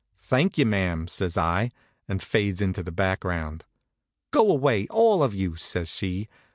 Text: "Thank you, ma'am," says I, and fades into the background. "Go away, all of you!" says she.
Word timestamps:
"Thank 0.17 0.57
you, 0.57 0.65
ma'am," 0.65 1.07
says 1.07 1.37
I, 1.37 1.69
and 2.07 2.23
fades 2.23 2.59
into 2.59 2.81
the 2.81 2.91
background. 2.91 3.65
"Go 4.31 4.49
away, 4.49 4.87
all 4.89 5.21
of 5.21 5.35
you!" 5.35 5.55
says 5.57 5.89
she. 5.89 6.27